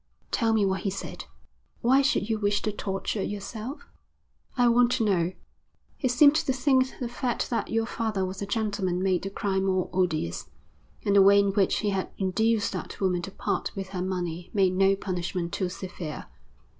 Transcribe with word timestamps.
'Tell 0.31 0.51
me 0.53 0.65
what 0.65 0.79
he 0.81 0.89
said.' 0.89 1.25
'Why 1.81 2.01
should 2.01 2.27
you 2.27 2.39
wish 2.39 2.63
to 2.63 2.71
torture 2.71 3.21
yourself?' 3.21 3.85
'I 4.57 4.69
want 4.69 4.91
to 4.93 5.05
know.' 5.05 5.33
'He 5.95 6.07
seemed 6.07 6.33
to 6.37 6.51
think 6.53 6.95
the 6.99 7.07
fact 7.07 7.51
that 7.51 7.69
your 7.69 7.85
father 7.85 8.25
was 8.25 8.41
a 8.41 8.47
gentleman 8.47 9.03
made 9.03 9.21
the 9.21 9.29
crime 9.29 9.65
more 9.65 9.91
odious, 9.93 10.49
and 11.05 11.15
the 11.15 11.21
way 11.21 11.37
in 11.39 11.51
which 11.53 11.81
he 11.81 11.91
had 11.91 12.09
induced 12.17 12.73
that 12.73 12.99
woman 12.99 13.21
to 13.21 13.29
part 13.29 13.75
with 13.75 13.89
her 13.89 14.01
money 14.01 14.49
made 14.55 14.73
no 14.73 14.95
punishment 14.95 15.53
too 15.53 15.69
severe. 15.69 16.25